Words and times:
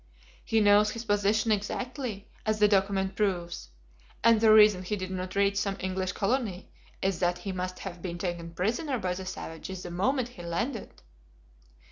He 0.43 0.61
knows 0.61 0.89
his 0.89 1.05
position 1.05 1.51
exactly, 1.51 2.27
as 2.43 2.57
the 2.57 2.67
document 2.67 3.15
proves, 3.15 3.69
and 4.23 4.41
the 4.41 4.51
reason 4.51 4.81
he 4.81 4.95
did 4.95 5.11
not 5.11 5.35
reach 5.35 5.57
some 5.57 5.77
English 5.79 6.13
colony 6.13 6.71
is 7.03 7.19
that 7.19 7.37
he 7.37 7.51
must 7.51 7.77
have 7.77 8.01
been 8.01 8.17
taken 8.17 8.55
prisoner 8.55 8.97
by 8.97 9.13
the 9.13 9.27
savages 9.27 9.83
the 9.83 9.91
moment 9.91 10.29
he 10.29 10.41
landed!" 10.41 11.03